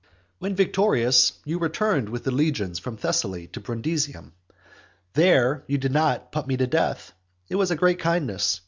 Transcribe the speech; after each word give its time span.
When 0.39 0.55
victorious, 0.55 1.33
you 1.45 1.59
returned 1.59 2.09
with 2.09 2.23
the 2.23 2.31
legions 2.31 2.79
from 2.79 2.97
Thessaly 2.97 3.45
to 3.49 3.59
Brundusium. 3.59 4.33
There 5.13 5.63
you 5.67 5.77
did 5.77 5.91
not 5.91 6.31
put 6.31 6.47
me 6.47 6.57
to 6.57 6.65
death. 6.65 7.13
It 7.49 7.55
was 7.57 7.69
a 7.69 7.75
great 7.75 7.99
kindness! 7.99 8.59